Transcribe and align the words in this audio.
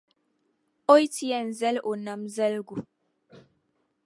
O 0.91 0.93
yi 0.99 1.07
ti 1.15 1.23
yɛn 1.29 1.47
zali 1.59 1.79
o 1.89 1.91
nam 2.05 2.21
zaligu. 2.35 2.75